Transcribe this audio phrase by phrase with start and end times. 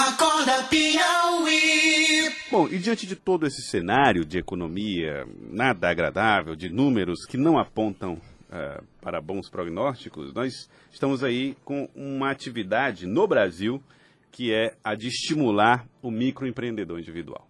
[0.00, 2.32] Acorda Piauí.
[2.50, 7.58] Bom, e diante de todo esse cenário de economia nada agradável, de números que não
[7.58, 13.82] apontam uh, para bons prognósticos, nós estamos aí com uma atividade no Brasil
[14.32, 17.46] que é a de estimular o microempreendedor individual.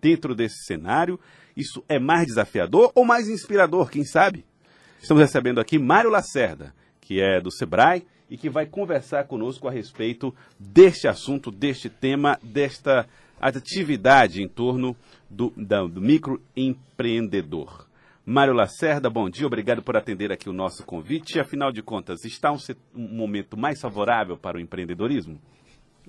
[0.00, 1.20] Dentro desse cenário,
[1.54, 4.46] isso é mais desafiador ou mais inspirador, quem sabe?
[4.98, 9.70] Estamos recebendo aqui Mário Lacerda, que é do Sebrae e que vai conversar conosco a
[9.70, 13.06] respeito deste assunto, deste tema, desta
[13.40, 14.96] atividade em torno
[15.30, 15.52] do,
[15.88, 17.86] do microempreendedor.
[18.26, 21.38] Mário Lacerda, bom dia, obrigado por atender aqui o nosso convite.
[21.38, 22.56] Afinal de contas, está um,
[22.92, 25.40] um momento mais favorável para o empreendedorismo?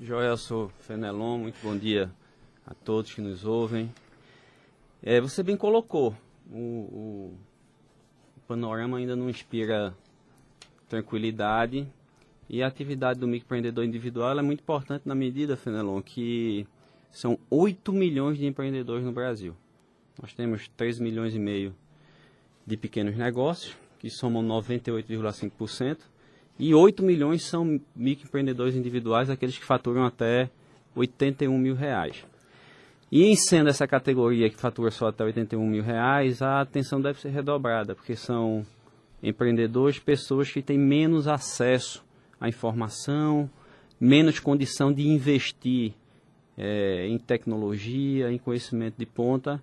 [0.02, 2.10] Joel, sou Fenelon, muito bom dia
[2.66, 3.94] a todos que nos ouvem.
[5.04, 6.16] É, você bem colocou,
[6.52, 7.38] o, o,
[8.36, 9.96] o panorama ainda não inspira
[10.90, 11.88] tranquilidade
[12.50, 16.68] e a atividade do microempreendedor individual é muito importante na medida, Fenelon, que
[17.12, 19.56] são 8 milhões de empreendedores no Brasil.
[20.22, 21.76] Nós temos 3 milhões e meio
[22.66, 26.00] de pequenos negócios, que somam 98,5%,
[26.58, 30.50] e 8 milhões são microempreendedores individuais, aqueles que faturam até
[30.96, 32.24] 81 mil reais.
[33.12, 37.30] E sendo essa categoria que fatura só até 81 mil reais, a atenção deve ser
[37.30, 38.66] redobrada, porque são
[39.22, 42.04] empreendedores, pessoas que têm menos acesso
[42.40, 43.50] à informação,
[44.00, 45.94] menos condição de investir
[46.58, 49.62] é, em tecnologia, em conhecimento de ponta,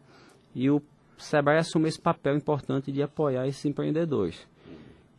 [0.55, 0.83] e o
[1.17, 4.47] Sebrae assume esse papel importante de apoiar esses empreendedores.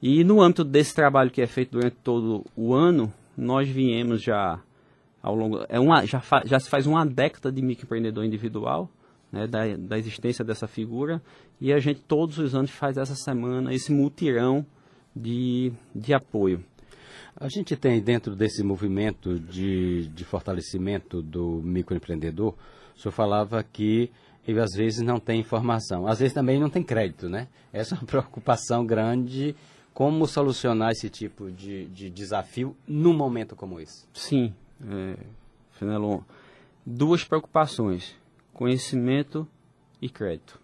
[0.02, 4.60] E no âmbito desse trabalho que é feito durante todo o ano, nós viemos já
[5.22, 5.66] ao longo.
[5.70, 8.90] É uma, já, fa, já se faz uma década de microempreendedor individual,
[9.32, 11.22] né, da, da existência dessa figura,
[11.60, 14.66] e a gente todos os anos faz essa semana esse mutirão
[15.16, 16.64] de, de apoio.
[17.36, 22.54] A gente tem dentro desse movimento de, de fortalecimento do microempreendedor,
[22.96, 24.12] o senhor falava que
[24.48, 27.48] ele às vezes não tem informação, às vezes também não tem crédito, né?
[27.72, 29.56] Essa é uma preocupação grande.
[29.94, 34.08] Como solucionar esse tipo de, de desafio num momento como esse?
[34.12, 34.52] Sim,
[34.84, 35.18] é,
[35.72, 36.22] Fenelon,
[36.84, 38.16] duas preocupações:
[38.54, 39.48] conhecimento
[40.02, 40.63] e crédito.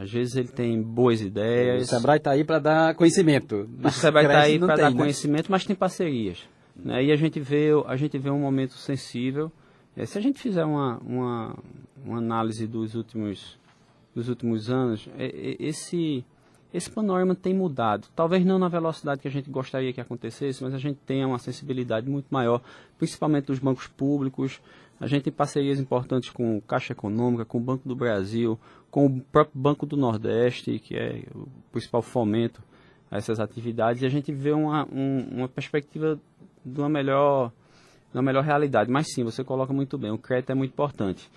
[0.00, 1.82] Às vezes ele tem boas ideias.
[1.82, 3.68] O Sebrae está aí para dar conhecimento.
[3.82, 4.96] O Sebrae está aí para dar né?
[4.96, 6.48] conhecimento, mas tem parcerias.
[6.76, 7.06] Né?
[7.06, 9.50] E a gente vê, a gente vê um momento sensível
[9.98, 11.58] é, se a gente fizer uma, uma,
[12.04, 13.58] uma, análise dos últimos,
[14.14, 16.24] dos últimos anos, é, é, esse,
[16.72, 18.08] esse panorama tem mudado.
[18.14, 21.38] Talvez não na velocidade que a gente gostaria que acontecesse, mas a gente tem uma
[21.38, 22.60] sensibilidade muito maior,
[22.98, 24.60] principalmente dos bancos públicos.
[25.00, 28.58] A gente tem parcerias importantes com Caixa Econômica, com o Banco do Brasil,
[28.90, 32.62] com o próprio Banco do Nordeste, que é o principal fomento
[33.10, 36.18] a essas atividades, e a gente vê uma, um, uma perspectiva
[36.64, 37.50] de uma melhor
[38.12, 38.90] na melhor realidade.
[38.90, 41.30] Mas sim, você coloca muito bem, o crédito é muito importante.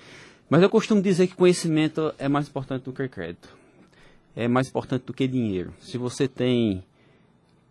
[0.50, 3.50] Mas eu costumo dizer que conhecimento é mais importante do que crédito.
[4.36, 5.74] É mais importante do que dinheiro.
[5.80, 6.84] Se você tem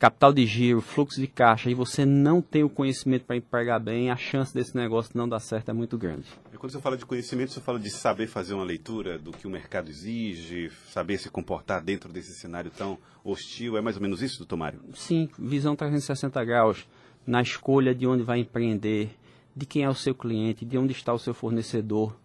[0.00, 4.10] capital de giro, fluxo de caixa e você não tem o conhecimento para empregar bem,
[4.10, 6.24] a chance desse negócio não dar certo é muito grande.
[6.50, 9.46] E quando você fala de conhecimento, você fala de saber fazer uma leitura do que
[9.46, 13.76] o mercado exige, saber se comportar dentro desse cenário tão hostil.
[13.76, 14.80] É mais ou menos isso, doutor Mário?
[14.94, 16.88] Sim, visão 360 graus
[17.26, 19.10] na escolha de onde vai empreender,
[19.54, 22.16] de quem é o seu cliente, de onde está o seu fornecedor,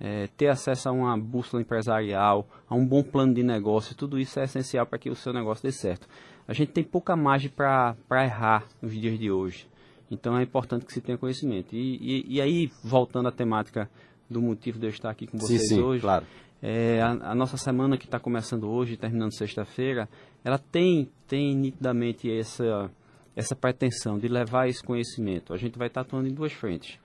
[0.00, 4.38] é, ter acesso a uma bússola empresarial, a um bom plano de negócio, tudo isso
[4.38, 6.08] é essencial para que o seu negócio dê certo.
[6.46, 9.66] A gente tem pouca margem para errar nos dias de hoje.
[10.10, 11.74] Então é importante que se tenha conhecimento.
[11.74, 13.88] E, e, e aí, voltando à temática
[14.28, 16.26] do motivo de eu estar aqui com vocês sim, sim, hoje, claro.
[16.62, 20.08] É, a, a, nossa semana que está começando hoje, terminando sexta-feira,
[20.42, 22.90] ela tem, tem nitidamente essa
[23.36, 25.52] essa pretensão de levar esse conhecimento.
[25.52, 26.98] A gente vai estar atuando em duas frentes: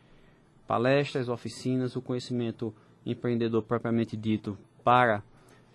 [0.69, 2.71] palestras, oficinas, o conhecimento
[3.03, 5.23] empreendedor propriamente dito para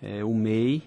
[0.00, 0.84] é, o MEI.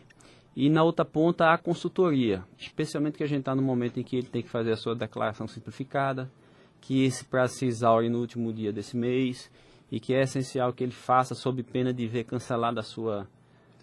[0.55, 4.15] E na outra ponta, a consultoria, especialmente que a gente está no momento em que
[4.15, 6.31] ele tem que fazer a sua declaração simplificada,
[6.79, 9.51] que esse prazo se exaure no último dia desse mês
[9.91, 13.27] e que é essencial que ele faça sob pena de ver cancelada a sua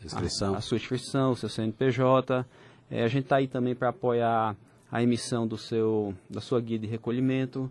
[0.03, 2.47] inscrição, a, a sua inscrição, o seu CNPJ.
[2.91, 4.57] É, a gente está aí também para apoiar
[4.91, 7.71] a emissão do seu, da sua guia de recolhimento.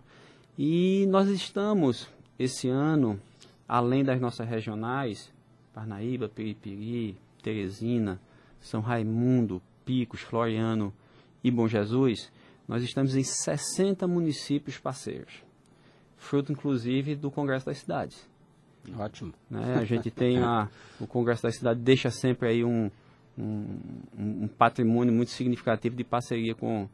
[0.55, 2.07] E nós estamos,
[2.37, 3.19] esse ano,
[3.67, 5.31] além das nossas regionais,
[5.73, 8.19] Parnaíba, Piripiri, Teresina,
[8.61, 10.93] São Raimundo, Picos, Floriano
[11.43, 12.31] e Bom Jesus,
[12.67, 15.43] nós estamos em 60 municípios parceiros,
[16.17, 18.27] fruto inclusive do Congresso das Cidades.
[18.97, 19.33] Ótimo.
[19.49, 19.75] Né?
[19.79, 20.69] A gente tem a,
[20.99, 22.89] o Congresso das Cidades deixa sempre aí um,
[23.37, 23.79] um,
[24.17, 26.87] um patrimônio muito significativo de parceria com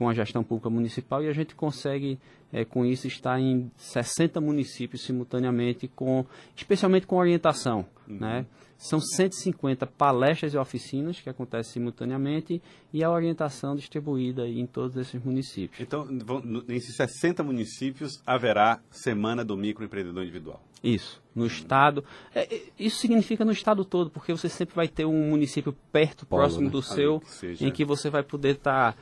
[0.00, 2.18] com a gestão pública municipal e a gente consegue,
[2.50, 6.24] é, com isso, estar em 60 municípios simultaneamente, com,
[6.56, 7.84] especialmente com orientação.
[8.08, 8.46] Né?
[8.78, 12.62] São 150 palestras e oficinas que acontecem simultaneamente
[12.94, 15.78] e a orientação distribuída em todos esses municípios.
[15.78, 20.62] Então, vão- nesses 60 municípios haverá Semana do Microempreendedor Individual.
[20.82, 22.02] Isso, no estado.
[22.34, 26.24] é, é, isso significa no estado todo, porque você sempre vai ter um município perto,
[26.24, 26.70] Polo, próximo né?
[26.70, 27.20] do seu,
[27.58, 28.98] que em que você vai poder estar tá,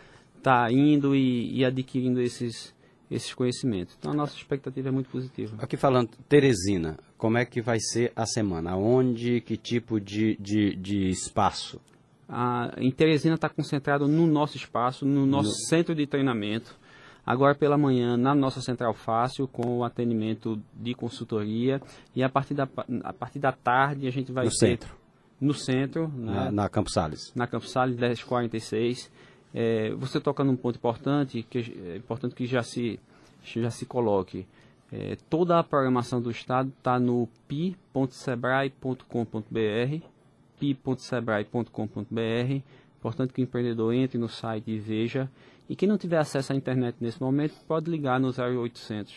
[0.71, 2.75] indo e, e adquirindo esses,
[3.11, 3.97] esses conhecimentos.
[3.99, 5.57] Então a nossa expectativa é muito positiva.
[5.59, 8.77] Aqui falando, Teresina, como é que vai ser a semana?
[8.77, 11.81] Onde, que tipo de, de, de espaço?
[12.29, 16.77] A, em Teresina está concentrado no nosso espaço, no nosso centro de treinamento.
[17.25, 21.81] Agora pela manhã, na nossa Central Fácil, com o atendimento de consultoria.
[22.15, 22.67] E a partir da,
[23.03, 24.95] a partir da tarde a gente vai No ter centro,
[25.41, 27.33] no centro, né, na, na Campos Salles.
[27.35, 29.11] na Campos Salles 1046.
[29.55, 33.01] É, você toca num ponto importante, que é importante que já se,
[33.43, 34.47] já se coloque.
[34.91, 40.05] É, toda a programação do Estado está no pi.sebrae.com.br,
[40.59, 42.63] pi.sebrae.com.br.
[42.99, 45.31] Importante que o empreendedor entre no site e veja.
[45.69, 49.15] E quem não tiver acesso à internet nesse momento, pode ligar no 0800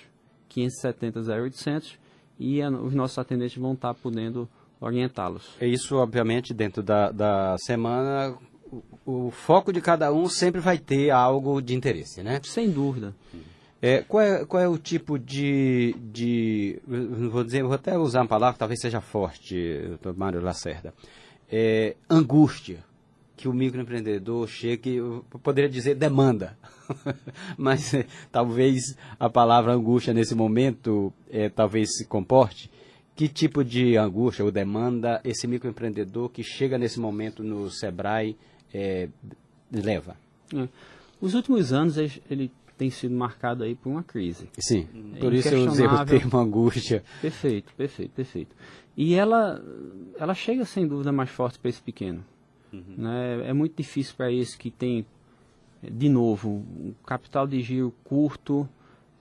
[0.50, 1.98] 570 0800
[2.38, 4.50] e os nossos atendentes vão estar podendo
[4.80, 5.56] orientá-los.
[5.62, 8.38] É Isso, obviamente, dentro da, da semana,
[8.72, 12.40] o, o foco de cada um sempre vai ter algo de interesse, né?
[12.44, 13.14] Sem dúvida.
[13.82, 16.80] É, qual, é, qual é o tipo de, de
[17.32, 20.94] vou dizer, vou até usar uma palavra que talvez seja forte, doutor Mário Lacerda,
[21.52, 22.84] é, angústia
[23.36, 26.56] que o microempreendedor chega, que eu poderia dizer demanda,
[27.58, 32.70] mas é, talvez a palavra angústia nesse momento é, talvez se comporte.
[33.16, 38.38] Que tipo de angústia ou demanda esse microempreendedor que chega nesse momento no Sebrae
[38.74, 39.10] é,
[39.72, 40.16] leva?
[40.56, 40.68] É.
[41.20, 44.50] Os últimos anos ele, tem sido marcado aí por uma crise.
[44.58, 47.04] Sim, É por isso eu usei o termo angústia.
[47.22, 48.56] Perfeito, perfeito, perfeito.
[48.98, 49.64] E ela,
[50.18, 52.26] ela chega sem dúvida mais forte para esse pequeno.
[52.98, 53.50] Né?
[53.50, 55.06] É muito difícil para esse que tem,
[55.84, 58.68] de novo, um capital de giro curto,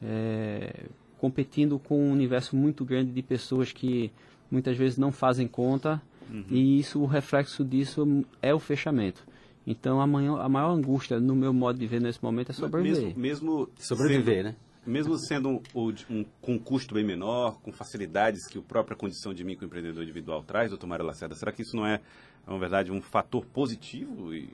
[0.02, 0.86] eh,
[1.18, 4.10] competindo com um universo muito grande de pessoas que
[4.50, 6.00] muitas vezes não fazem conta,
[6.48, 9.26] e isso, o reflexo disso é o fechamento.
[9.66, 13.14] Então a, maior, a maior angústia, no meu modo de ver nesse momento, é sobreviver.
[13.16, 14.56] Mesmo, mesmo Sobreviver, sendo- né?
[14.86, 15.60] Mesmo sendo um,
[16.08, 20.42] um- com um custo bem menor, com facilidades que a própria condição de microempreendedor individual
[20.42, 22.00] traz, doutor Mário Lacerda, será que isso não é,
[22.46, 24.48] na verdade, um fator positivo e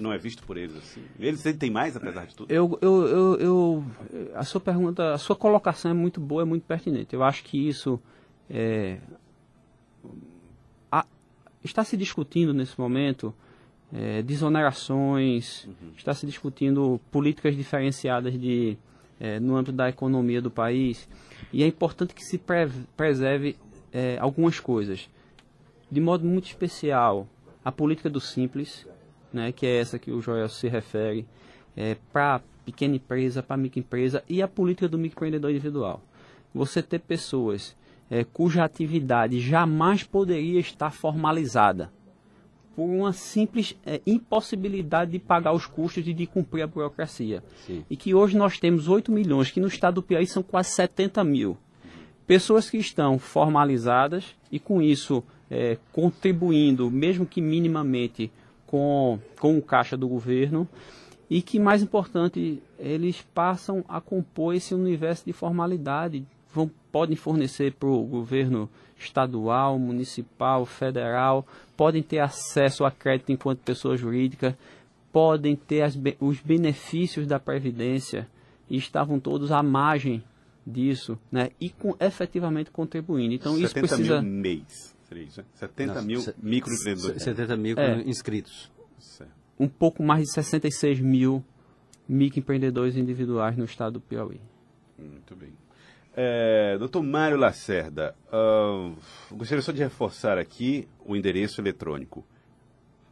[0.00, 1.02] não é visto por eles assim?
[1.20, 2.52] Eles têm mais, apesar de tudo?
[2.52, 3.84] Eu, eu, eu, eu-
[4.34, 7.14] a sua pergunta, a sua colocação é muito boa, é muito pertinente.
[7.14, 8.00] Eu acho que isso
[8.50, 8.98] é,
[10.90, 11.06] a-
[11.62, 13.32] está se discutindo nesse momento
[13.92, 18.76] é, desonerações, está se discutindo políticas diferenciadas de,
[19.18, 21.08] é, no âmbito da economia do país
[21.52, 23.56] e é importante que se pre- preserve
[23.92, 25.08] é, algumas coisas.
[25.90, 27.26] De modo muito especial,
[27.64, 28.86] a política do simples,
[29.32, 31.26] né, que é essa que o Joel se refere,
[31.76, 36.02] é, para pequena empresa, para microempresa e a política do microempreendedor individual.
[36.54, 37.74] Você ter pessoas
[38.10, 41.90] é, cuja atividade jamais poderia estar formalizada
[42.78, 47.42] por uma simples é, impossibilidade de pagar os custos e de cumprir a burocracia.
[47.66, 47.84] Sim.
[47.90, 51.24] E que hoje nós temos 8 milhões, que no estado do Piauí são quase 70
[51.24, 51.58] mil.
[52.24, 58.30] Pessoas que estão formalizadas e com isso é, contribuindo, mesmo que minimamente,
[58.64, 60.68] com, com o caixa do governo
[61.28, 66.24] e que, mais importante, eles passam a compor esse universo de formalidade,
[66.58, 71.46] vão, podem fornecer para o governo estadual, municipal, federal,
[71.76, 74.58] podem ter acesso a crédito enquanto pessoa jurídica,
[75.12, 78.28] podem ter as os benefícios da Previdência
[78.68, 80.22] e estavam todos à margem
[80.66, 81.50] disso, né?
[81.60, 83.34] E com, efetivamente contribuindo.
[83.34, 84.20] Então isso 70 precisa.
[84.22, 85.46] mil mês, seria isso, né?
[85.54, 87.22] 70 Não, mil se- microempreendedores.
[87.22, 88.02] 70 mil É.
[88.02, 88.70] inscritos.
[88.98, 89.30] Certo.
[89.60, 91.42] um pouco mais de 66 mil
[92.08, 94.40] microempreendedores individuais no estado do Piauí.
[94.98, 95.50] Muito bem.
[96.20, 98.90] É, doutor Mário Lacerda, ah,
[99.30, 102.26] gostaria só de reforçar aqui o endereço eletrônico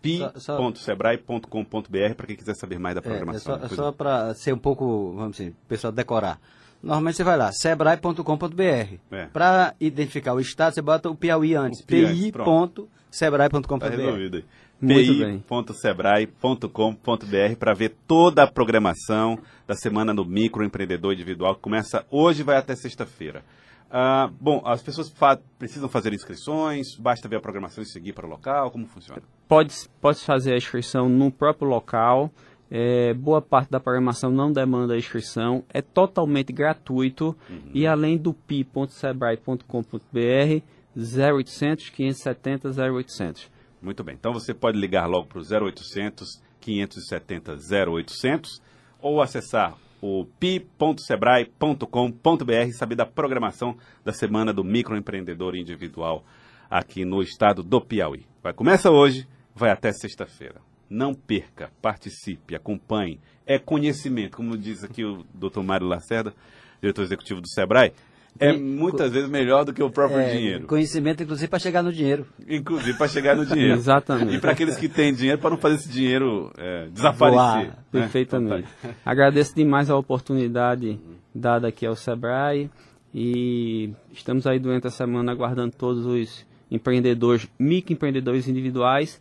[0.03, 3.55] pi.sebrae.com.br para quem quiser saber mais da É, é programação.
[3.55, 6.41] só, Depois só para ser um pouco, vamos dizer, o pessoal decorar.
[6.83, 8.95] Normalmente você vai lá, sebrae.com.br.
[9.13, 9.27] É.
[9.33, 11.81] Para identificar o estado, você bota o Piauí antes.
[11.81, 13.87] O Pi antes, Tá pi.sebrae.com.br.
[13.87, 14.45] resolvido aí.
[14.81, 22.45] Pi.sebrae.com.br para ver toda a programação da Semana do Microempreendedor Individual, que começa hoje e
[22.45, 23.43] vai até sexta-feira.
[23.91, 28.27] Ah, bom, as pessoas fa- precisam fazer inscrições, basta ver a programação e seguir para
[28.27, 29.23] o local, como funciona?
[29.49, 32.31] Pode, pode fazer a inscrição no próprio local.
[32.69, 37.37] É, boa parte da programação não demanda inscrição, é totalmente gratuito
[37.73, 40.63] e além do pi.sebrae.com.br
[40.97, 43.49] 0800 570 0800.
[43.81, 44.15] Muito bem.
[44.15, 47.57] Então você pode ligar logo para o 0800 570
[47.91, 48.61] 0800
[49.01, 56.25] ou acessar o pi.sebrae.com.br e saber da programação da Semana do Microempreendedor Individual
[56.69, 58.27] aqui no estado do Piauí.
[58.43, 60.61] Vai começa hoje, vai até sexta-feira.
[60.89, 63.21] Não perca, participe, acompanhe.
[63.45, 65.61] É conhecimento, como diz aqui o Dr.
[65.61, 66.33] Mário Lacerda,
[66.81, 67.93] diretor executivo do Sebrae,
[68.39, 70.67] é muitas vezes melhor do que o próprio É, dinheiro.
[70.67, 72.27] Conhecimento, inclusive, para chegar no dinheiro.
[72.49, 73.75] Inclusive para chegar no dinheiro.
[73.79, 74.37] Exatamente.
[74.37, 77.39] E para aqueles que têm dinheiro, para não fazer esse dinheiro é, desaparecer.
[77.39, 77.65] Voar.
[77.65, 77.73] né?
[77.93, 78.69] Perfeitamente.
[79.05, 80.99] Agradeço demais a oportunidade
[81.35, 82.71] dada aqui ao Sebrae
[83.15, 89.21] e estamos aí durante a semana aguardando todos os empreendedores, microempreendedores individuais,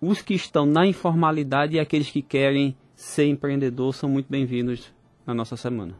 [0.00, 4.92] os que estão na informalidade e aqueles que querem ser empreendedor são muito bem-vindos
[5.26, 5.94] na nossa semana.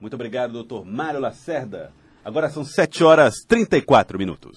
[0.00, 1.92] Muito obrigado, doutor Mário Lacerda.
[2.24, 4.50] Agora são 7 horas e 34 minutos.